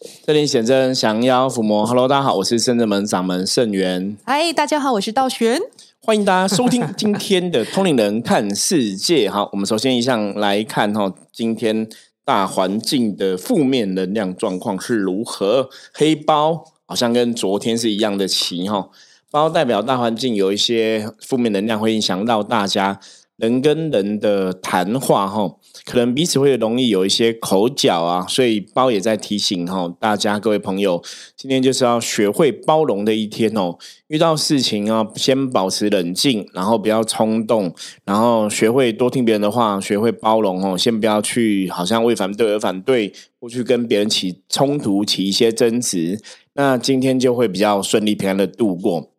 [0.00, 4.16] 这里显真降妖伏魔，Hello，大家好，我是圣正门掌门圣元。
[4.24, 5.60] 嗨，大家好，我是道玄。
[6.00, 9.28] 欢迎大家收听今天的通灵人看世界。
[9.28, 11.86] 好，我们首先一项来看哈，今天
[12.24, 15.68] 大环境的负面能量状况是如何？
[15.92, 18.88] 黑包好像跟昨天是一样的旗哈，
[19.30, 22.98] 包代表大环境有一些负面能量会影响到大家。
[23.40, 25.56] 人跟人的谈话，哈，
[25.86, 31.02] 可能彼此会容易有一些口角啊，所以包也在提醒哈大家，各位朋友，
[31.36, 33.76] 今天就是要学会包容的一天哦。
[34.08, 37.72] 遇到事情啊，先保持冷静，然后不要冲动，
[38.04, 40.76] 然后学会多听别人的话，学会包容哦。
[40.76, 46.20] 先不要去好像为反对而反对，或去跟别人起冲突、起一些争执，
[46.54, 49.09] 那今天就会比较顺利平安的度过。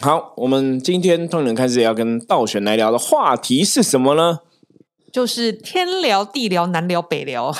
[0.00, 4.38] 好，我们今天通人开始要跟道玄来聊的话题是什么呢？
[5.10, 7.52] 就是天聊、地聊、南聊、 北聊，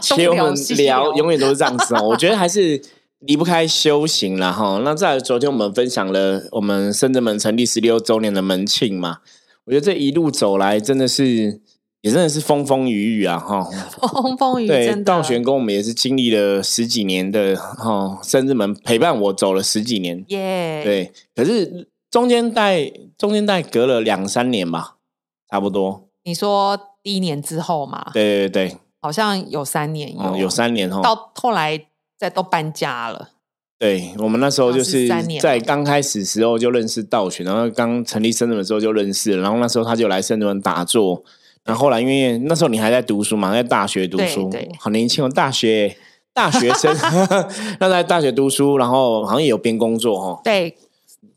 [0.00, 2.02] 其实我们聊永远都是这样子哦。
[2.02, 2.82] 我觉得还是
[3.20, 4.80] 离不开修行了哈。
[4.84, 9.18] 那在昨天我们分享了我们深圳门成立十六周年的门庆嘛，
[9.66, 11.60] 我觉得这一路走来真的是。
[12.00, 13.64] 也真的是风风雨雨啊，哈，
[14.22, 14.68] 风风雨雨。
[14.68, 20.82] 对，道玄跟我们也是经历了十几年的哈，生日们陪伴我走了十几年，耶。
[20.84, 24.96] 对，可是中间带中间带隔了两三年吧，
[25.50, 26.08] 差不多。
[26.22, 28.10] 你说第一年之后嘛？
[28.12, 31.00] 对对对，好像有三年，有有三年哈。
[31.02, 33.30] 到后来再都搬家了。
[33.76, 35.08] 对我们那时候就是
[35.40, 41.24] 在刚开始时候就认识道玄，然后刚成立生日的时候就认识，然后那时候他就来生日门打坐。
[41.68, 45.94] 然后后来，因为那时候你还在读书嘛，在大学读书，好年轻哦，大学
[46.32, 46.96] 大学生，
[47.78, 50.74] 那在大学读书，然后好像也有边工作哦，对，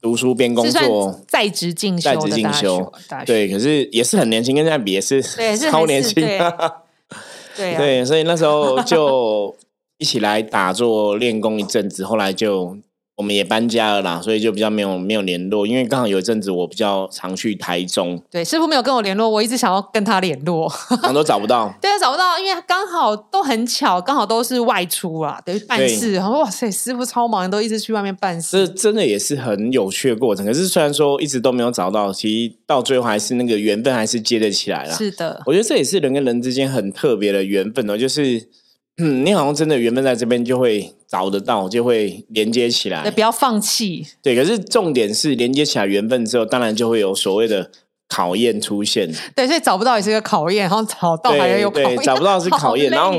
[0.01, 2.93] 读书边工作，在职进修，在职进修，
[3.25, 5.21] 对，可是也是很年轻，跟现在比也是
[5.69, 6.15] 超年轻，
[7.57, 9.53] 对对，所以那时候就
[9.97, 12.77] 一起来打坐练功一阵子，后来就。
[13.21, 15.67] 我们也搬家了啦，所以就比较没有没有联络。
[15.67, 20.67] 因为刚好有一阵子我比较常去台中，对师傅没有跟我联络，我一直想要跟他联络，
[21.13, 21.71] 都找不到。
[21.79, 26.13] 对，找不到，因为刚好都很巧，刚好都是外出啊，等于办事。
[26.13, 28.65] 然后哇塞，师傅超忙，都一直去外面办事。
[28.65, 30.43] 这真的也是很有趣的过程。
[30.43, 34.93] 可是虽然说一直都没有找到，其实到最后还是那个缘分还是接得起来了。
[34.93, 38.49] 是的，我觉得这也是人跟人之间很特别的缘分哦，就是。
[38.97, 43.01] 嗯， 你好像真的缘分在这边就会找得到，就会连接起来。
[43.01, 44.07] 对，不要放弃。
[44.21, 47.69] 对，可是重点是连接起来缘分之后，当然就会有所谓的
[48.07, 49.13] 考验出现。
[49.35, 51.97] 对，所以找不到也是个考验，然后找到还要有考验。
[51.97, 53.13] 找不到是考验，然后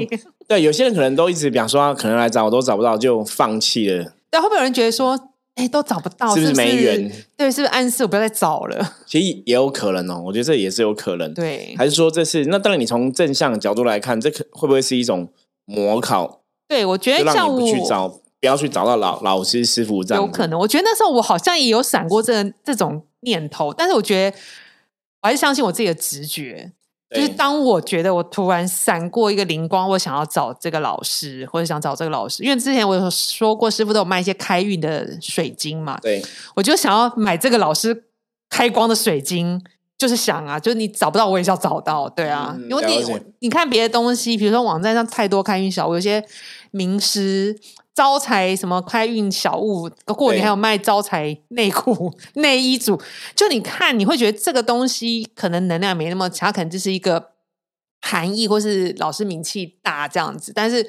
[0.49, 4.15] 对有些人可能都一直比方说，可能来找我都找不到，就放弃了。
[4.31, 7.13] 对，会不会有人觉得说，哎，都找不到，是不是没缘？
[7.37, 8.95] 对，是不是暗示我不要再找了？
[9.07, 11.35] 其实也有可能哦，我觉得这也是有可能。
[11.35, 12.59] 对，还是说这是那？
[12.59, 15.29] 当然，你从正向的角度来看，这可会不会是一种？
[15.65, 16.42] 模考，
[16.73, 20.59] 对我觉得像我去找，不要去找到老老师师傅这样，有可能。
[20.59, 24.37] 我觉得那时候我好像也有闪过这这种念头，但是我觉得
[25.21, 26.73] 我还是相信我自己的直觉。
[27.15, 36.23] 就是当我觉得我突然闪过一个灵光，我想要找这个老师，或者想找这个老师，因为之前我有说过，师傅都有卖一些开运的水晶嘛，对，
[36.55, 38.05] 我就想要买这个老师
[38.49, 39.63] 开光的水晶。
[40.03, 42.57] 就是想啊，就是你找不到，我也是要找到，对啊。
[42.69, 46.25] 因为你你看别的东西，比如说网站上太多开运小物，有些
[46.73, 47.57] 名师
[47.95, 53.01] 招财什么开运小物，过年还有卖招财内裤、 内衣组。
[53.37, 57.29] 就你看，你会觉得这个东西可能能量没那么强，可能就是一个
[58.01, 60.53] 含义，或是老师名气大这样子。
[60.53, 60.85] 但是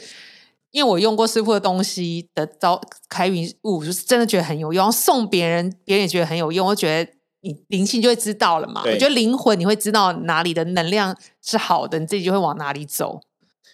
[0.72, 7.12] 因为我用过师傅的东西的招开运物，就是真的觉得很有用，送别人，别人也觉得很有用，我觉得。
[7.44, 8.82] 你灵性就会知道了嘛？
[8.86, 13.22] 我觉得灵魂你会知道哪里的能量是好的，你自己就会往哪里走。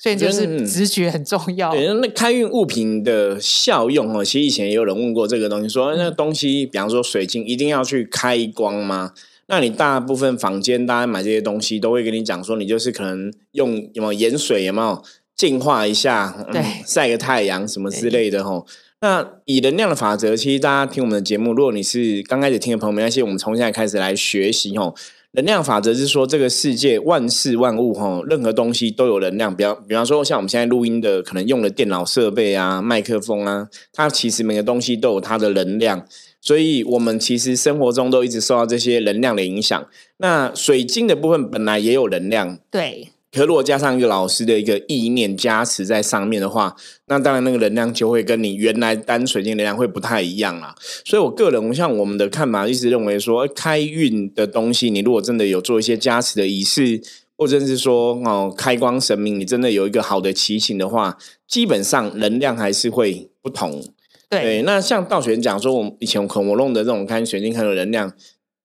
[0.01, 1.75] 所以就是直觉很重要。
[1.75, 9.11] 那开运物品的效用哦，其实以前也有人问过这个东西，说那东西，比方说水晶，一定要去开光吗？
[9.47, 15.03] 那你大部分房间大家买这些东西，都会跟你讲说，你就是可能用有没有盐水，有没有
[15.35, 18.63] 净化一下，对，晒个太阳什么之类的哈。
[19.01, 24.93] 那以能量的法则，其实大家听我们的节目，如果你是刚开始听的朋友，没关系，我们从现在开始来学习吼。
[25.33, 29.55] 能量法则是说，这个世界万事万物哈，任何东西都有能量。
[29.55, 36.05] 比方比方说，像我们现在录音的，可能用的电脑设备啊、麦克风啊，它其实每个东西都有它的能量。
[36.41, 39.87] 所以，我们其实生活中都一直受到这些能量的影响。
[40.17, 43.09] 那水晶的部分本来也有能量，对。
[43.31, 50.73] 可如果加上一个老师的一个意念加持在上面的话，那当然那个能量就会跟你原来单水晶能量会不太一样啦。
[51.05, 57.01] 所以我个人像我们的看法，一直认为说开运的东西，你如果真的有做一些加持的仪式，
[57.37, 61.17] 或者是说哦开光神明，你真的有一个好的祈请的话，
[61.47, 63.83] 基本上能量还是会不同。
[64.29, 68.13] 对，那像道玄讲说，我以前可能我弄的这种看水晶看的能量，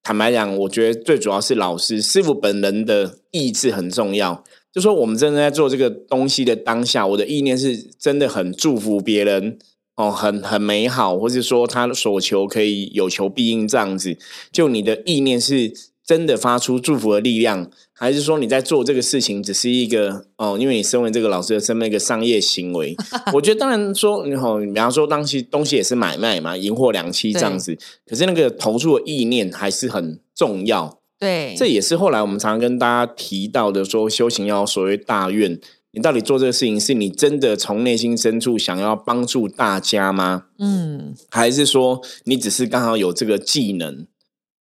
[0.05, 4.45] 坦白讲，我觉得最主要是老师师傅本人的意志很重要。
[4.71, 9.59] 就说我们真的在做这个东西的当下，我的意念是真的很祝福别人
[9.97, 14.19] 哦，很很美好，或是说他所求可以有求必应这样子。
[14.53, 15.73] 就你的意念是
[16.05, 17.71] 真的发出祝福的力量。
[17.96, 22.96] 还是说你在做这个事情只是一个哦，因为你身为这个老师的身份一个商业行为，
[23.32, 30.99] 我觉得当然说你好，比方说当西东西也是买卖嘛，银货两期这样子，可是那个投注的意念还是很重要。
[31.20, 35.58] 对，这也是后来我们常常跟大家提到的，说修行要所谓大愿，
[35.93, 40.47] 你到底做这个事情是你真的从内心深处想要帮助大家吗？
[40.58, 44.08] 嗯，还是说你只是刚好有这个技能？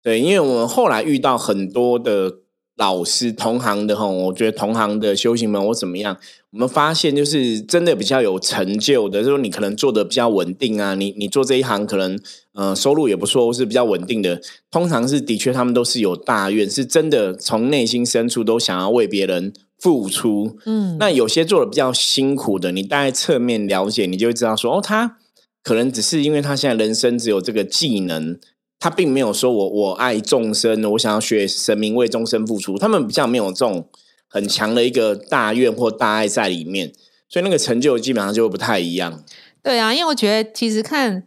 [0.03, 2.39] 对，因为我们后来遇到很多的。
[2.81, 6.17] 老师同行的哈，我觉得同行的修行们或怎么样，
[6.51, 12.19] 我们发现就是真的比较有成就的，就是你可能做的比较稳定啊，你你做这一行可能
[12.55, 14.41] 呃收入也不错，或是比较稳定的，
[14.71, 20.57] 通常是的确他们都是有大愿，是真的从内心深处都想要为别人付出。
[20.65, 25.19] 嗯，那有些做的比较辛苦的，你大概侧面了解，你就会知道说哦，他
[25.63, 28.39] 可能只是因为他现在人生只有这个技能。
[28.81, 32.79] 他并没有说我我爱众生，我想要学神明为众生付出。
[32.79, 33.87] 他们比较没有这种
[34.27, 36.91] 很强的一个大愿或大爱在里面，
[37.29, 39.23] 所以那个成就基本上就不太一样。
[39.63, 41.27] 对啊，因为我觉得其实看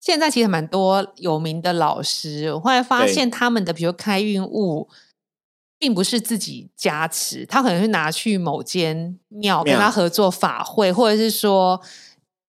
[0.00, 4.88] 现在其实蛮多有名的老师，我后来发现他们的比如开运物，
[5.78, 11.78] 并不是自己加持，他可能会拿去某间庙跟他合作法会，或者是说。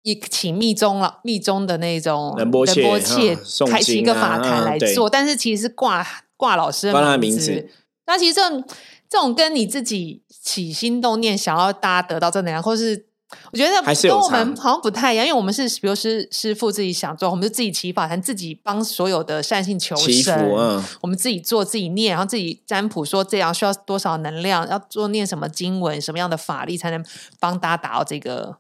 [0.08, 3.36] 一请密宗了，密宗的那种仁波切
[3.70, 6.06] 开启一个法坛来做，但是其实是挂
[6.38, 7.68] 挂老师的名字。
[8.06, 8.64] 那其实这种
[9.06, 13.04] 这种跟你自己起心动念，想要大家得到正能量，或是
[13.52, 27.04] 我觉得跟我们好像不太一样，因为我们是比如师师傅自己想做，我们就自己起法坛，自己帮所有的善性求生，我们自己做自己念，然后自己占卜说这样需要多少能量，要做念什么经文，什么样的法力才能
[27.38, 28.56] 帮大家达到这个。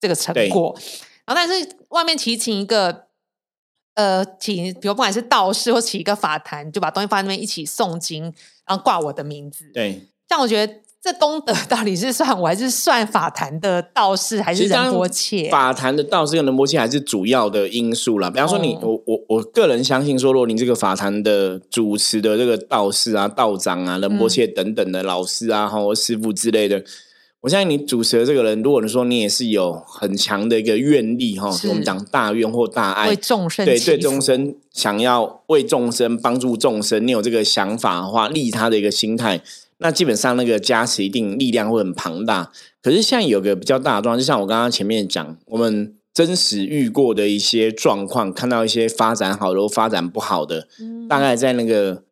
[0.00, 0.76] 这个成果，
[1.24, 3.06] 然后但是外面提请一个，
[3.94, 8.24] 呃，请比如不管是道士或起一个法坛，就把东西放在那边一起诵经，
[8.66, 9.70] 然后挂我的名字。
[9.72, 15.48] 对，像我觉得这功德 到底是算我还是算法坛的道士还是仁波切？
[15.50, 18.28] 法坛的道士跟仁波切还是主要的因素啦。
[18.28, 26.84] 比方说你，我我我个人相信说，如果你这个法坛的主持的这个道士啊、道长啊、仁波切等等的老师啊、或师傅之类的。
[27.46, 39.40] 我相信你主持的这个人，如果你说你也是有很强的一个愿力哈，我们讲大愿或大爱，为众生对对众生想要为众生帮助众生，你有这个想法的话，利他的一个心态，
[39.78, 42.50] 那基本上那个加持一定力量会很庞大。
[42.82, 50.66] 可是现在有个比较大的状况，就像我刚刚前面讲，我们真实遇过的一些状况，看到一些发展好的、发展不好的，
[51.08, 52.02] 大概在那个。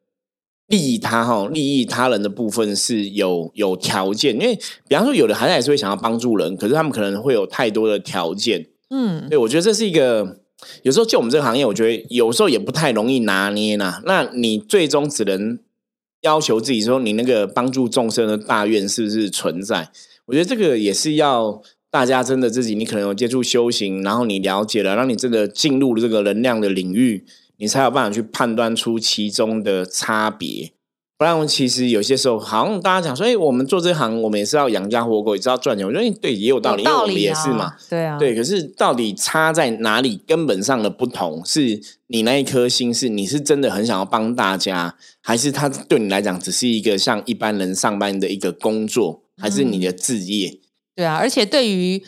[0.69, 4.59] 利益他哈，利益他人的部分是有有条件，因为
[4.89, 10.41] 比方说有的孩子还是会想要帮助人，可是他们可能会有太多的条件，嗯，对我觉得这是一个
[10.83, 14.01] 有时候就我们这个行业，我觉得有时候也不太容易拿捏呐。
[14.07, 15.59] 那你最终只能
[16.23, 19.91] 要求自己说，你那个帮助众生的大愿是不是存在？
[20.25, 27.27] 我觉得这个也是要大家真的自己，你可能有接触修行，然后你了解了，让你真的进入了这个能量的领域。
[27.57, 30.73] 你才有办法去判断出其中的差别，
[31.17, 35.87] 不然其实有些时候，好像大家讲说，哎，我们做这行，我们也是要养家活口，也是要赚钱。
[35.87, 38.35] 我觉得对，也有道理，因为我们也是嘛，对啊，对。
[38.35, 40.21] 可是到底差在哪里？
[40.27, 50.59] 根本上的不同，是你那一颗心，是你是真的很想要帮大家，还是他对你来讲只是一个像一般人上班的一个工作，还是你的职业？
[50.97, 52.03] 对啊，而且对于。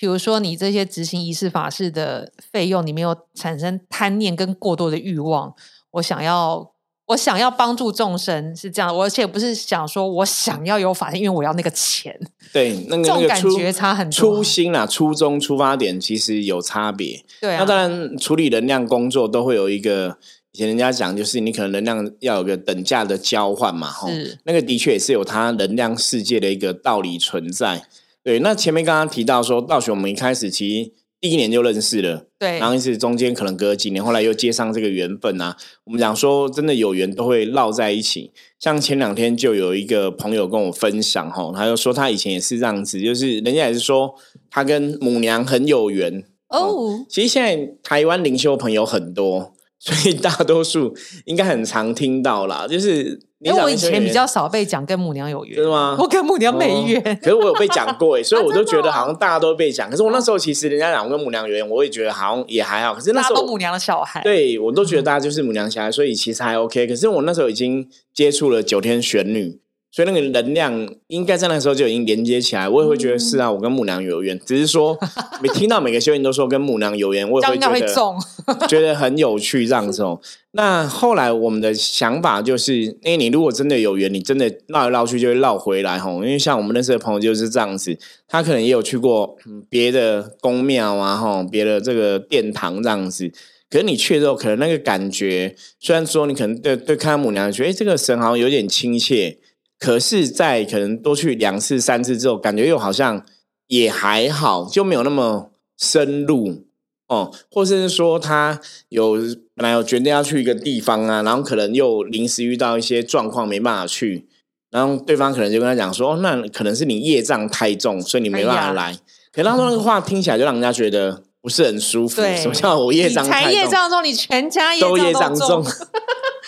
[0.00, 5.54] 比如说，你这些执行仪式法事的费用，你没有产生贪念跟过多的欲望。
[5.90, 6.72] 我想要，
[7.08, 8.96] 我想要帮助众生，是这样。
[8.96, 12.18] 而且不是想说我想要有法因为我要那个钱。
[12.50, 14.18] 对，那个那个感觉差很多。
[14.18, 17.22] 初心啊，初衷、出发点其实有差别。
[17.38, 20.16] 对，那当然处理能量工作都会有一个，
[20.52, 23.92] 以前人家讲就是你可能能量要有个等价的交换嘛。
[24.06, 27.84] 是，那个的确也是有它能量世界的一个道理存在。
[28.22, 35.56] 对，那前面刚刚提到说，道学我们一开始其实第一年就认识了，对，然后一直中间可能隔几年，后来又接上这个缘分啊。
[35.84, 38.32] 我们讲说，真的有缘都会绕在一起。
[38.58, 44.14] 像前两天就有一个朋友跟我分享，哈，他就说他以前也是这样子，就是人家也是说
[44.50, 47.04] 他跟母娘很有缘哦。
[47.08, 53.29] 其实现在台湾灵修朋友很多，所以大多数应该很常听到啦，就是。
[53.40, 55.96] 因为我以前比较少被讲跟母娘有缘，真的吗？
[55.98, 59.88] 我跟母娘没缘，可是我有被讲过哎， 所以我都觉得好像大家都被讲。
[59.88, 62.94] 可是我那时候其实人家讲我跟母娘有缘，我也觉得好像也还好。
[62.94, 66.86] 可是那时候母娘的小孩，对我都觉得大家就是母娘小孩，所以其实还 OK。
[66.86, 69.58] 可是我那时候已经接触了九天玄女。
[69.92, 74.38] 所以那个能量应该在那时候就已经连接起来，我也会觉得是啊，我跟母娘有缘。
[74.46, 74.96] 只是说，
[75.42, 77.86] 每听到每个修行都说跟母娘有缘，我也会觉得
[78.68, 80.20] 觉得很有趣这样子哦。
[80.52, 86.14] 那后来我们的想法就是，哎，你如果真的有缘，你真的绕来绕去就会绕回来吼。
[86.14, 89.36] 因为像我们认识的朋友就是这样子，他可能也有去过
[89.68, 93.32] 别的宫庙啊，吼，别的这个殿堂这样子。
[93.68, 99.38] 可是你去之后，可能那个感觉，虽然说你可能对对看到母娘，觉得哎，这个神好像有点亲切。
[99.80, 103.24] 可是，在可能多去两次、三次之后，感觉又好像
[103.68, 106.66] 也还好，就没有那么深入
[107.08, 107.32] 哦。
[107.50, 108.60] 或者是说，他
[108.90, 109.14] 有
[109.54, 114.28] 本来有决定要去一个地方啊，然后可能又临时遇到一些状况，没办法去，
[114.70, 118.98] 然后对方可能就跟他讲说：“那可能是你业障太重，所以你没办法来。”
[119.32, 122.20] 可他说那个话听起来就让人家觉得不是很舒服。
[122.20, 123.52] 什么叫我业障太重？
[123.52, 125.64] 业障重，你全家都业障重。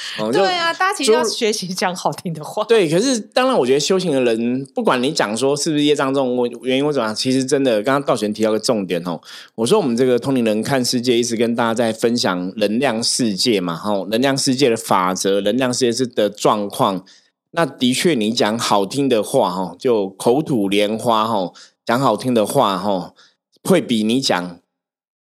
[0.32, 2.64] 对啊，大家其实要学习讲好听的话。
[2.64, 9.20] 对，可是当然，我觉得修行的人，不管你讲说是不是业障重，我原因为什么，其实真的，刚刚道玄提到个重点哦。
[9.54, 17.04] 我说我们这个通灵人看世界，一直跟大家在分享能量世界嘛，哈，能量世界的法则，能量世界是的状况。
[17.52, 21.52] 那的确，你讲好听的话，哈，就口吐莲花，哈，
[21.84, 23.12] 讲好听的话，哈，
[23.62, 24.61] 会比你讲。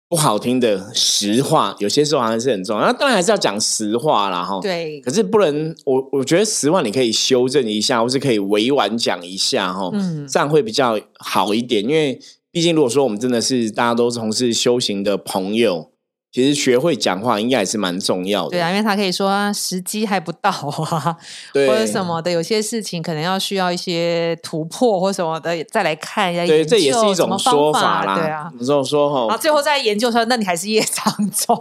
[0.07, 2.85] 不好听的实话，有些时候还是很重要。
[2.85, 4.59] 那当然还是要讲实话啦，哈。
[4.61, 5.01] 对。
[5.01, 9.89] 可是不能，我我觉得实话你可以修正一下，或是可以委婉讲一下，哈。
[9.93, 10.27] 嗯。
[10.27, 12.19] 这样会比较好一点，因为
[12.51, 15.91] 毕竟如果说我们真的是大家都从事修行的朋友。
[16.35, 18.49] 其实学会讲话应该也是蛮重要的。
[18.49, 21.15] 对啊，因为他可以说时机还不到啊，
[21.53, 26.45] 或者什么的，有些事情可能要需要一些突破或什么的，再来看一下。
[26.45, 28.15] 对，这也是一种说法啦。
[28.19, 31.57] 对啊，这种说哈，啊，最后再研究说，那你还是业障重。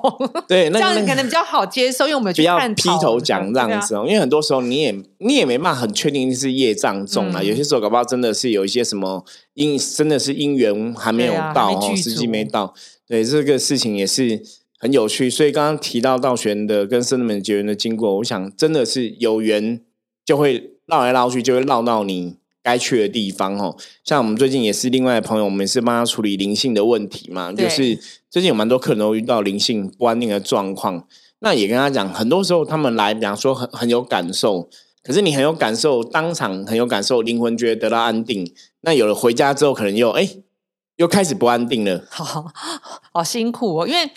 [0.48, 4.04] 对，这样可能比较好接受，因为我们不要劈头讲这样子哦。
[4.04, 7.40] 因为很多时候你也你也没办法很确定是业障重啊。
[7.40, 12.74] 有些时候搞不好真的是有一些什么因，真的是因缘还没有到哦，时机没到。
[13.06, 14.42] 对，这个事情也是。
[14.84, 19.80] 很有趣，所以刚刚提到道玄的跟圣人们结缘的经过，我想真的是有缘
[20.26, 23.74] 就会绕来绕去，就会绕到你该去的地方哦。
[24.04, 27.98] 像我们最近也是另外的朋友，我们是帮他处理灵性的问题嘛，就是
[28.28, 34.68] 最近有蛮多客人都遇到灵性不安定的状况，那也跟他讲，很多时候他们来比方说很很有感受，
[35.02, 40.28] 可是你很有感受，当场很有感受，灵魂觉得得到安定，那有了回家之后，可能又哎
[40.96, 42.52] 又开始不安定了， 好
[43.14, 44.10] 好辛苦哦，因为。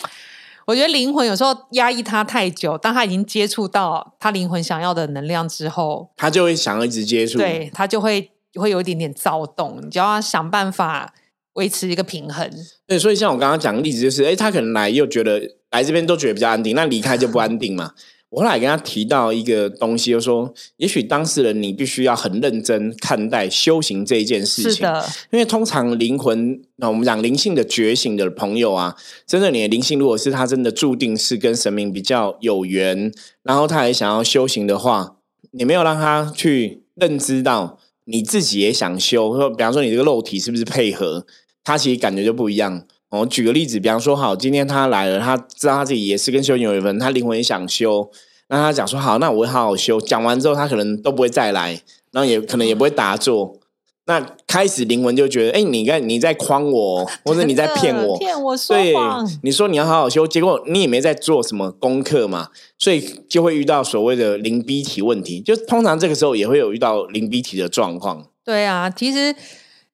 [0.68, 11.14] 我觉得灵魂有时候压抑他太久，当他已经接触到他灵魂想要的能量之后，他就会想要一直接触，对他就会会有一点点躁动，你就要想办法
[11.54, 12.46] 维持一个平衡。
[12.86, 17.94] 对，所以像我刚刚讲的例子，就是哎，他可能来又觉得来这边都觉得比较安定，那离开就不安定嘛。
[18.30, 28.94] 我后来跟他提到一个东西，就说，也许当事人你必须要很认真看待修行这一件事情，是的，因为通常灵魂，那我们讲灵性的觉醒的朋友啊，
[29.26, 33.10] 真的你的灵性如果是他真的注定是跟神明比较有缘，
[33.42, 35.16] 然后他也想要修行的话，
[35.52, 41.24] 你没有让他去认知到你自己也想修，说比方说你这个肉体是不是配合，
[41.64, 42.84] 他其实感觉就不一样。
[43.10, 48.10] 我举个例子，比方说，好，今天他来了，他知道他自己也是跟修行有缘分，他灵魂也想修，
[48.48, 49.98] 那他讲说好，那我会好好修。
[49.98, 51.80] 讲完之后，他可能都不会再来，
[52.12, 53.58] 然后也可能也不会打坐。
[54.04, 59.26] 那开始灵魂就觉得，哎，你在你在诓我，或者你在骗我，骗我说谎。
[59.42, 65.40] 你说你要好好修，结果你也没在做什么功课嘛，所以就会遇到所谓的灵逼体问题。
[65.40, 68.26] 就通常这个时候也会有遇到灵逼体的状况。
[68.44, 69.34] 对啊，其实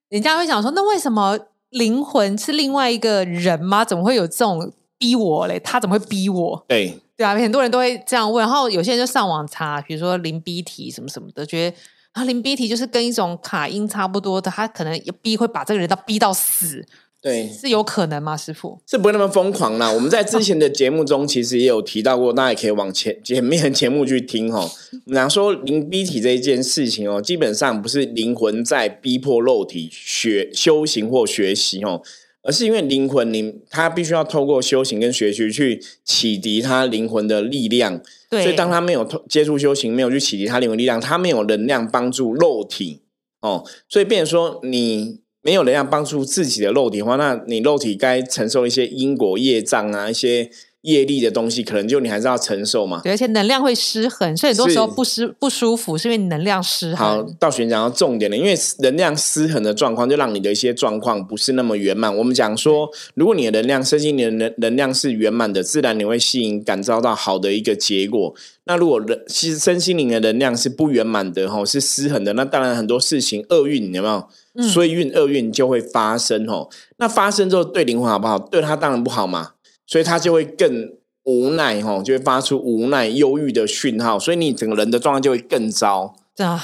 [0.09, 1.39] 人家会想说，那为什么？
[1.75, 3.85] 灵魂是另外一个人吗？
[3.85, 5.59] 怎么会有这种逼我嘞？
[5.59, 6.65] 他怎么会逼我？
[6.69, 8.41] 对对啊，很多人都会这样问。
[8.45, 11.77] 然后有些人就上网查，比如说零逼体什么什么的，觉得
[12.13, 16.87] 啊零逼体就是跟一种卡音差不多的，他可能逼会把这个人到逼到死。
[17.25, 18.37] 对，是有可能吗？
[18.37, 19.89] 师傅是不会那么疯狂啦。
[19.91, 24.71] 我们在之前的节目中其实也有提到过，大家也可以往前前面节目去听哦。
[25.07, 32.03] 我们讲说灵逼体这一件事情哦，基本上不是灵魂在逼迫肉体学修行或学习哦，
[32.43, 38.03] 而是因为灵魂灵他必须要透过修行跟学习去启迪他灵魂的力量。
[38.29, 43.01] 对，所以当他没有接触修行，没有去启迪他灵魂力量，他没有能量帮助肉体
[43.41, 45.24] 哦，所以变成说你。
[45.45, 53.03] 没有人要帮助自己的肉体的话，那你肉体该承受一些因果业障啊，一些业力的东西，可能就你还是要承受嘛。
[53.05, 56.97] 对，而且能量会失衡，所以很多时候不失不舒服，是因为你能量失衡。
[56.97, 62.15] 好，道玄讲到重点了，因为能量失衡的状况，就让你的一些状况不是那么圆满。
[62.17, 68.35] 我们讲说，如果你的能量、身心的能能量是圆满的，自然你会吸引、感召到好的一个结果。
[68.65, 74.27] 那如果人其实身心灵的能量是不圆满的，吼，是失衡的，那当然很多事情厄运有没有？
[74.63, 76.69] 衰运、厄运就会发生，哦。
[76.99, 78.39] 那发生之后对灵魂好不好？
[78.39, 79.53] 对他当然不好嘛。
[79.87, 80.93] 所以他就会更
[81.25, 86.15] 无奈哦，就会发出无奈、忧郁的讯号，所以你整个人的状态就会更糟。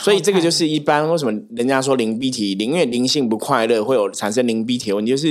[0.02, 5.28] 所以这个就是一般为什么人家说灵逼体，因为灵性不快乐会有产生灵逼体问题，就是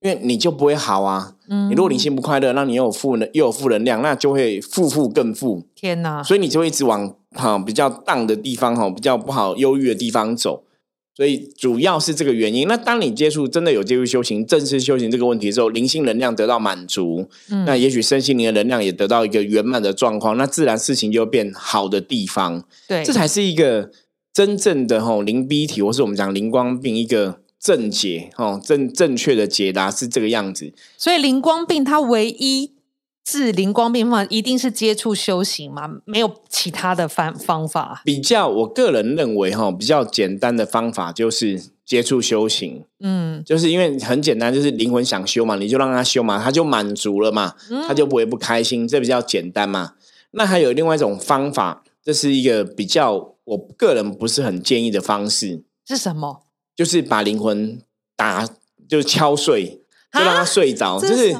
[0.00, 1.34] 因为你就不会好啊。
[1.48, 5.62] 嗯，你如果灵性不快乐，那你又有负能又有负能量，那就会负负更负。
[5.74, 6.22] 天哪！
[6.22, 10.63] 所以你就会一直往哈比较荡的地方哈，比较不好、忧郁的地方走。
[11.16, 12.66] 所以主要是这个原因。
[12.66, 22.64] 那当你接触真的有接触修行、正式修行这个问题之后，灵性能量得到满足，嗯那也许身心灵的能量也得到一个圆满的状况，那自然事情就变好的地方。
[22.88, 23.90] 对，这才是一个
[24.32, 30.72] 真正的吼灵逼体，或是我们讲灵光病一个正解哦，正正确的解答是这个样子。
[30.98, 32.73] 所以灵光病它唯一。
[33.24, 35.90] 治灵光病方一定是接触修行吗？
[36.04, 38.02] 没有其他的方方法？
[38.04, 42.84] 比较，我个人认为哈，比较简单的方法就是接触修行。
[43.00, 47.54] 嗯，就是因为很简单，就是灵魂想修嘛，你就让他修嘛，他就满足了嘛，
[47.88, 49.94] 他就不会不开心，这比较简单嘛。
[50.32, 55.62] 那还有另外一种方法，这是一个比较我个人不是很建议的方式。
[55.86, 56.42] 是什么？
[56.76, 57.80] 就是把灵魂
[58.14, 58.46] 打，
[58.86, 59.80] 就是敲碎，
[60.12, 61.34] 就让他睡着，就是。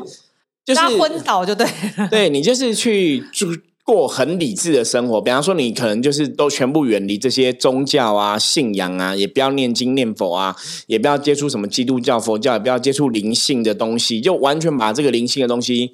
[0.64, 1.66] 就是昏倒就对，
[2.10, 3.22] 对你就是去
[3.84, 5.20] 过很理智的生活。
[5.20, 10.56] 比方说，你可能就是都全部远离这些宗教啊、信仰啊，也不要念经念佛啊，
[10.86, 15.92] 也不要接触什么基督教、佛教，也不要接触灵性的东西，就完全把这个灵性的东西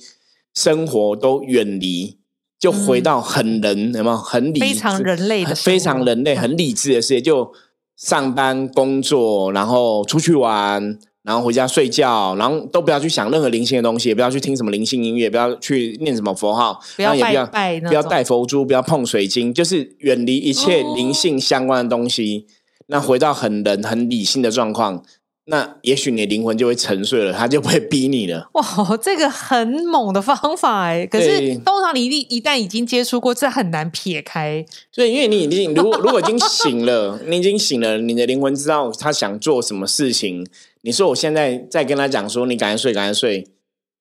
[0.54, 2.18] 生活都远离，
[2.56, 7.52] 就回到很人，有没有很理非常人类的、非常人类很理智的世界，就
[7.96, 10.96] 上班工作，然后出去玩。
[11.22, 22.46] 然后回家睡觉，然后都不要去想任何灵性的东西，也不要去听什么灵性音乐，不要去念什么佛号，不要拜拜，不要戴佛珠，不要碰水晶，就是远离一切灵性相关的东西。
[22.86, 25.04] 那回到很人、很理性的状况。
[25.46, 28.48] 那也许你的灵魂就会沉睡了，他就不会逼你了。
[28.52, 28.64] 哇，
[29.02, 31.04] 这个很猛的方法哎！
[31.10, 34.64] 可是通常你一一旦已经接触过，这很难撇开。
[34.92, 40.46] 所以，因为你已经如果如果已经醒了， 你已经醒了，你的灵魂知道他想做什么事情。
[40.82, 43.46] 你说我现在在跟他讲说，你赶快睡，赶快睡。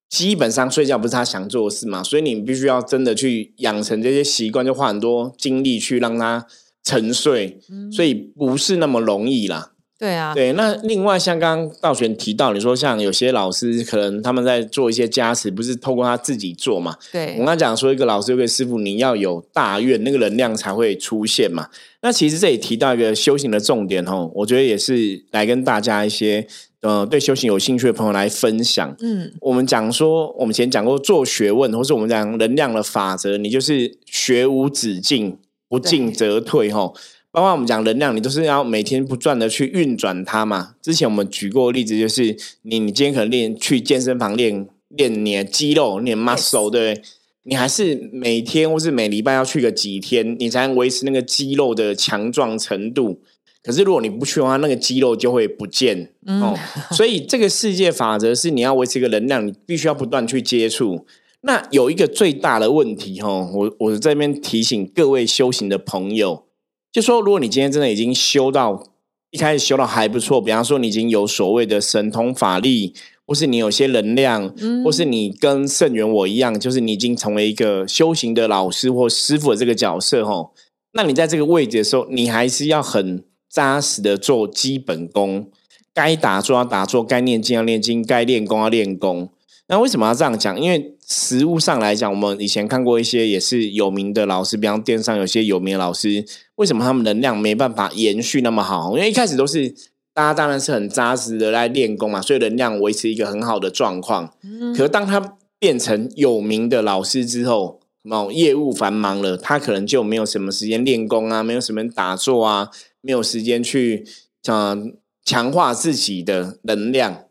[0.09, 6.47] 基本上睡觉不是他想做的事嘛，所以你必须要真的去养成这些习惯，就花很多精力去让他
[6.83, 7.59] 沉睡，
[7.91, 9.73] 所以不是那么容易啦。
[9.99, 16.95] 对啊，对，那另外像刚刚道玄提到，你说像有些老师可能他们在做一些加持，不是透过他自己做嘛？
[17.11, 21.67] 对，我刚讲说一个老师，一个师傅，你要有大愿，那个能量才会出现嘛。
[22.01, 26.47] 那其实这里提到一个修行的重点哦，我觉得也是来跟大家一些
[26.81, 28.95] 呃对修行有兴趣的朋友来分享。
[29.01, 35.37] 嗯，我们讲说，我们前讲过做学问，或是我们讲能量的法则，你就是学无止境，
[35.67, 36.91] 不进则退，哈。
[37.31, 40.75] 包括我们讲能量，你都是要每天不断的去运转它嘛。
[40.81, 47.03] 之前我们举过例子，就是你你今天可能练去健身房练练你的肌肉，练 muscle，对不对？
[47.43, 53.21] 你还是每天或是每礼拜要去个几天，你才能维持那个肌肉的强壮程度。
[53.61, 56.57] 可是如果你不去的话，那个肌肉就会不见哦。
[56.91, 61.05] 所以这个世界法则是你要维持一个能量，你必须要不断去接触。
[61.41, 66.45] 那有一个最大的问题哦，我我这边提醒各位修行的朋友。
[66.91, 68.83] 就说，如果你今天真的已经修到
[69.31, 72.93] 一开始修到还不错，比方说你已经有所谓的神通法力，
[73.27, 80.53] 或是你有些能量，或是你跟圣元我一样，就是你已经成为一个修行的老师或师傅的这个角色吼，
[80.93, 85.49] 那你在这个位置的时候，你还是要很扎实的做基本功，
[85.93, 89.29] 该打坐要打坐，该念经要念经，该练功要练功。
[89.67, 90.59] 那为什么要这样讲？
[90.59, 98.95] 因为实物上来讲，我们以前看过一些也是有名的老师，比方电商有些有名的老师，为什么他们能量没办法延续那么好？
[98.97, 99.69] 因为一开始都是
[100.13, 104.33] 大家当然是很扎实的来练功嘛，所以能量维持一个很好的状况。
[104.43, 112.69] 嗯，可当他变成有名的老师之后，哦，业务繁忙了，他可能就没有什么时间练功啊，没有什么打坐啊，
[113.01, 114.05] 没有时间去
[114.47, 117.25] 嗯强化自己的能量，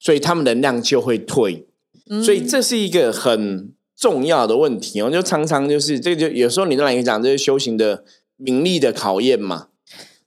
[0.00, 1.66] 所以他们能量就会退。
[2.24, 8.04] 所以这是一个很重要的问题哦，就常常就是这个，就有时候你都来讲，这是修行的
[8.36, 9.68] 名利的考验嘛。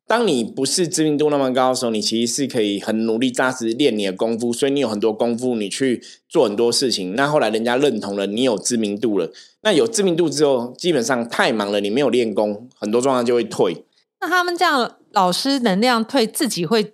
[0.05, 7.15] 当你不是知名度那么高的时候，你其实是可以很努力扎实练你的功夫，所以你有很多功夫，你去做很多事情。
[7.15, 9.31] 那后来人家认同了，你有知名度了。
[9.61, 13.85] 那有知名度之后，基本上太忙了，你没有练功，很多状况就会退。
[14.21, 16.93] 那他们这样，老师能量退，自己会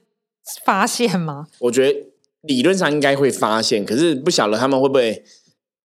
[0.63, 1.47] 发现吗？
[1.59, 1.99] 我觉得
[2.41, 5.23] 理论上应该会发现，可是不晓得他们会不会。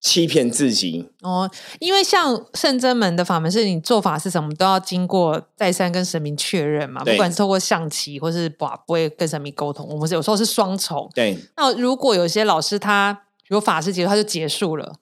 [0.01, 11.11] 欺骗自己哦，因为像圣真门的法门，是你做法是什么都要经过再三跟神明确认嘛，不管是透过象棋或是把不会跟神明沟通，我们有时候是双重。
[11.16, 14.94] 对，那如果有些老师他比如法师结束他就结束了。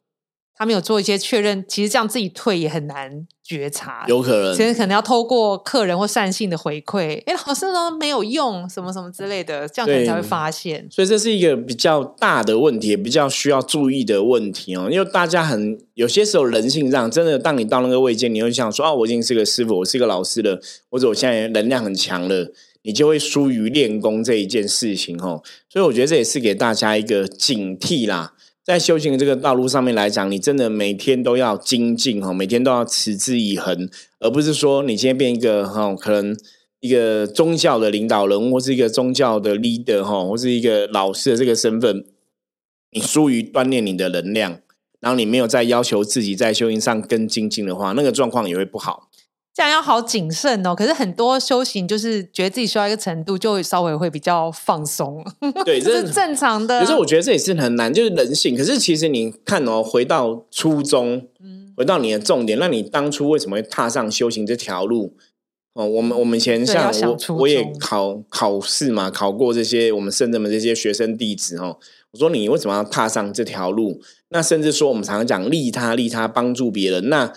[0.56, 10.88] 他没有做一些确认，其实这样自己退也很难觉察，有可能，其实可能要透过客人或善性的回馈，哎，老师说没有用，什么什么之类的，这样可能才会发现。
[10.90, 14.88] 所以这是一个比较大的问题，比较需要注意的问题哦。
[14.90, 20.58] 因为大家很有些时候人性上，真的，当你到那个位阶，你会想说，哦，我已经是个师傅，我是一个老师了，
[20.90, 22.50] 或者我现在能量很强了，
[22.82, 25.42] 你就会疏于练功这一件事情哦。
[25.68, 28.32] 所以我觉得这也是给大家一个警惕啦。
[28.66, 36.36] 在修行的这个道路上面来讲，你真的每天都要精进哈，每天都要持之以恒，而不是说你今天变一个哈，可能
[36.80, 42.04] 一个宗教的领导人，或是一个宗教的 leader 哈，或是一个老师的这个身份，
[42.90, 44.58] 你疏于锻炼你的能量，
[44.98, 49.05] 然后你没有在要求自己在修行上更精进的话，那个状况也会不好。
[49.56, 50.74] 这样要好谨慎哦。
[50.74, 55.24] 可是很多修行就是觉得自己修到一个程度，就稍微会比较放松。
[55.64, 56.78] 对，这是正常的。
[56.80, 58.54] 可是我觉得这也是很难，就是人性。
[58.54, 61.26] 可是其实你看哦，回到初衷，
[61.74, 65.14] 回到你的重点，那你当初为什么会踏上修行这条路？
[65.72, 66.92] 哦，我们我们以前像
[67.28, 71.78] 我我也考考试嘛，考过这些我们圣人的这些学生弟子哦。
[72.10, 74.02] 我说你为什么要踏上这条路？
[74.28, 77.32] 那甚至说我们常常讲利他，利他帮助别人，那。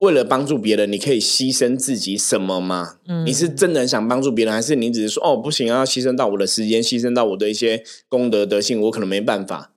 [0.00, 2.96] 为了帮助别人，你可以牺牲自己什么吗？
[3.24, 9.72] 你是真的想帮助别人，还是你只是说哦不行，要牺牲到我的时间，牺牲到我的一些功德德性，我可能没办法。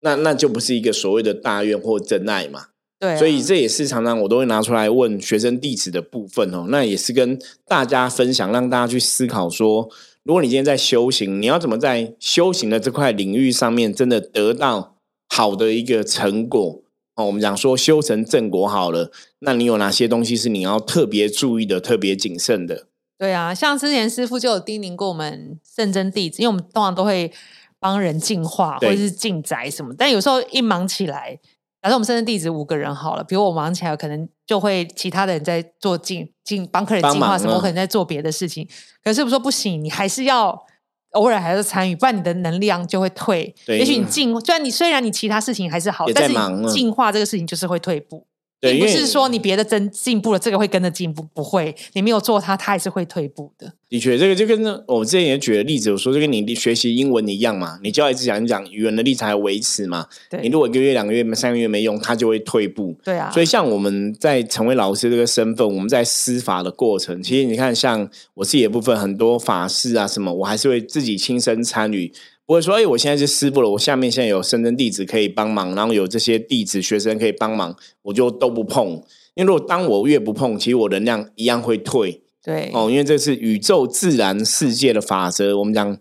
[0.00, 2.66] 那那就不是一个所谓的大愿或真爱嘛？
[3.00, 6.66] 对，所以这也是常常我都会拿出来问学生弟子的部分哦。
[6.68, 9.88] 那也是跟大家分享，让大家去思考说，
[10.24, 14.96] 如果你今天在修行，你要怎么在修行的这块领域上面，真的得到
[15.28, 16.82] 好的一个成果？
[17.18, 22.86] 哦，我们讲说修成正果好了，那你有哪些东西是你要特别注意的、特别谨慎的？
[23.18, 27.32] 对啊，像之前师傅就有叮咛过我们圣真弟子，因为我们通常都会
[27.80, 31.36] 帮人净化或者是进宅什么，但有时候一忙起来，
[31.82, 38.68] 假设我们圣真弟子五个人好了，比如我忙起来，可能就会其他的人在做净净帮客人净化什么，我可能在做别的事情。
[39.02, 40.67] 可是我说不行，你还是要。
[41.12, 43.54] 偶尔还是参与，不然你的能量就会退。
[43.66, 46.34] 也许你进，虽然你虽然你其他事情还是好，但是
[46.68, 48.26] 进化这个事情就是会退步。
[48.60, 51.74] 并不是说你别的真进步了，这个会跟着进步，不会。
[51.92, 53.72] 你没有做它，它还是会退步的。
[53.88, 57.78] 的确，这个就跟我之前也举的例子，我说就跟你学习英文一样嘛。
[57.82, 60.06] 你就要一直讲讲语言的力才维持嘛。
[60.42, 62.94] 你如果一个月、两个月、三个月没用，它就会退步。
[63.04, 63.30] 对啊。
[63.30, 72.12] 所以像我们在成为老师这个身份，我们在司法的过程，其实你看，像我自己的部分，很多法事啊什么，我还是会自己亲身参与。
[72.48, 78.88] 不会说，哎，我现在是师傅了，我下面现在有深圳弟子可以帮忙，然后有这些弟子学生可以帮忙，我就都不碰。
[79.34, 82.22] 因为如果当我越不碰，其实我能量一样会退。
[82.42, 85.58] 对，哦，因为这是宇宙自然世界的法则。
[85.58, 85.98] 我们讲，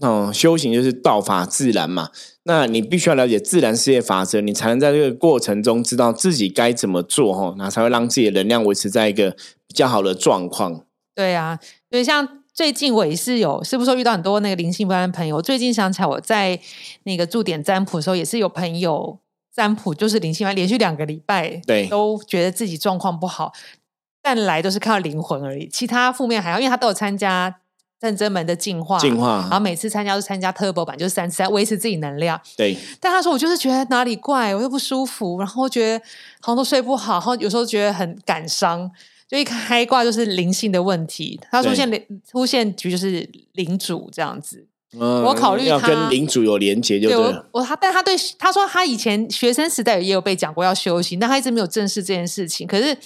[0.00, 2.08] 嗯，修行就是道法自然嘛。
[2.44, 9.32] 那你必须要了解自然世界法则，你才能在这个过程中知道自己该怎么做，哈，那才会让自己的能量维持在一个
[9.68, 10.86] 比较好的状况。
[11.14, 11.58] 对啊，
[11.90, 12.39] 所以像。
[12.60, 15.40] 最近我也是有，是不是说遇到很多那个灵性不安的朋友？
[15.40, 16.60] 最近想起来，我在
[17.04, 19.18] 那个驻点占卜的时候，也是有朋友
[19.50, 23.50] 占卜，就是灵性不安，连续两个礼拜，对，都觉得自己状况不好，
[24.20, 27.60] 但来都是看到灵魂而已，其他负面还好，因为他都有参加
[27.98, 32.38] 战争门的进化，进化，然后每次参加都参加 turbo 版，就是三次维持自己能量。
[32.58, 36.04] 对，但他说我就是觉得哪里怪，我又不舒服，然后觉得
[36.42, 38.90] 好像都睡不好，然后有时候觉得很感伤。
[39.30, 44.66] 就一开挂就是灵性的问题，他出现灵出现局就是领主这样子。
[44.98, 47.42] 我考虑要跟领主有连接，就对。
[47.52, 52.66] 我他，但他对他说，他以前学生时代也有被讲过要修行，但他一直没有正视这件事情。
[52.66, 52.96] 可是。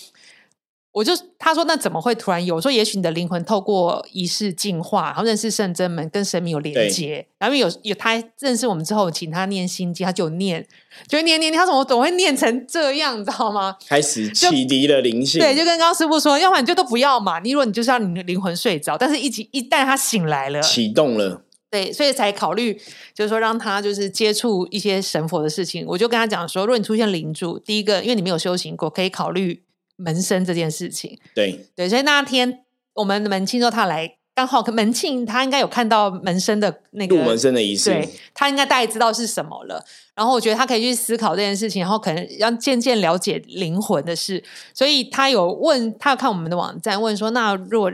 [0.95, 2.55] 我就他说那怎么会突然有？
[2.55, 7.27] 我说也许你的灵魂透过仪式进化，然后认识圣真门，跟神明有连接。
[7.37, 10.65] 然后有有他认识我们之后，请他念心经，他就念，
[11.09, 11.53] 就念念念。
[11.53, 13.21] 他怎么总会念成这样？
[13.21, 13.77] 你知道吗？
[13.89, 15.41] 开始启迪了灵性。
[15.41, 17.41] 对，就跟刚刚师傅说，要不然你就都不要嘛。
[17.41, 22.81] 你如果你就是要你的灵魂睡着，但是一起一旦他醒来了，启动了，对，所以才考虑
[23.13, 25.85] 就是说让他就是接触一些神佛的事情。
[25.89, 29.65] 我就跟他讲说，如果你出现灵柱，第一个因为你没有修行过，可以考虑。
[29.97, 39.85] 门生这件事情，对对，所以那天我们门庆之后，他来刚好门庆他应该有看到门生的那个入门生的仪式，对他应该大概知道是什么了。
[40.17, 44.43] 然后我觉得他可以去思考这件事情，然后可能要渐渐了解灵魂的事。
[44.73, 47.93] 所以他有问他有看我们的网站，问说那如果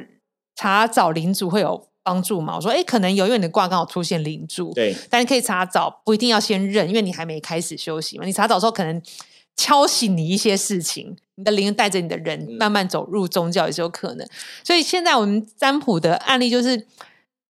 [0.57, 2.57] 查找灵主会有帮助吗？
[2.57, 8.25] 我说哎，可能有，因为你的卦刚好出现灵主，对，但是可以查找，不一定要先认，因为你还没开始休息嘛。
[8.25, 9.03] 你查找的时候可能。
[9.57, 14.29] 敲醒你一些事情，你的灵带着你的人慢慢走入宗教也是有可能。
[14.63, 16.87] 所以现在我们占卜的案例就是，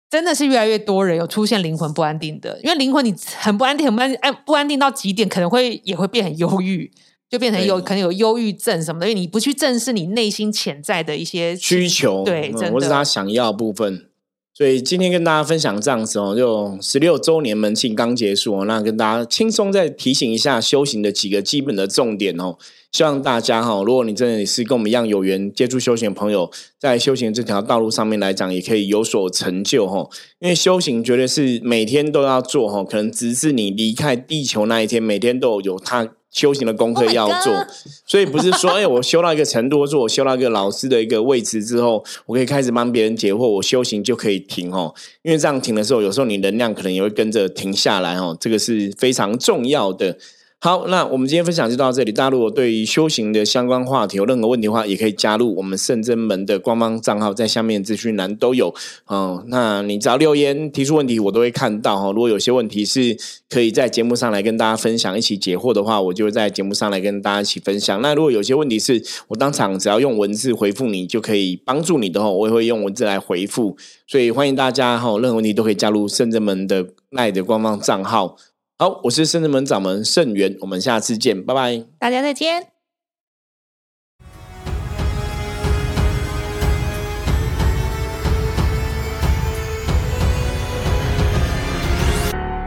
[0.10, 6.92] 真的是越来越多人有出现灵魂不安定的，因为灵魂你很不安定，很不安安不安定到极点，可能会也会变很忧郁，
[7.30, 14.10] 就变成有可能有忧郁症什么的，因为你不去正视你内心潜在的一些需求，对，或是他想要部分。
[14.58, 22.56] 所以今天跟大家分享这样子哦，就十六周年门庆刚结束哦，那跟大家轻松再提醒一下修行的几个基本的重点哦。
[22.94, 30.08] 希望大家哈，如果你真的也是跟我们一样有缘接触修行的朋友，在修行这条道路上面来讲，也可以有所成就哈。
[30.40, 36.14] 因为修行绝对是每天都要做哈，可能直至你离开地球那一天，每天都有它。
[36.36, 37.66] 修行的功课要做，
[38.06, 44.94] 所以不是说，哎，我修到一个程度，做我修到一个老师的一个位置之后，我可以开始帮别人解惑，我修行就可以停哦。
[45.22, 50.18] 因为这样停的时候，有时候你能量可能也会跟着停下来哦，这个是非常重要的。
[50.66, 52.12] 好，那我们今天分享就到这里。
[52.12, 58.74] 大家如果对于修行的相关话题有任何问题的话，也可以加入我们圣真门的官方账号，在下面资讯栏都有。
[59.06, 62.12] 哦，那你只要留言提出问题，我都会看到哈。
[62.12, 63.16] 如果有些问题是
[63.48, 68.02] 可以在节目上来跟大家分享，一起解惑的话，我就会在节目上来跟大家一起分享。
[68.02, 73.78] 那如果有些问题是我当场只要用文字回复你就可以帮助你的话，我也会用文字来回复。
[74.08, 78.36] 所以欢迎大家哈，任何问题都可以加入圣真门的赖的官方账号。
[78.78, 82.74] 好，我是圣人门掌门圣元，我们下次见，拜拜，大家再见。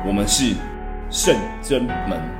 [0.06, 0.54] 我们是
[1.10, 2.38] 圣真门。